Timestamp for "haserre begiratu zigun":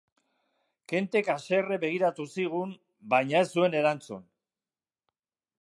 1.33-2.73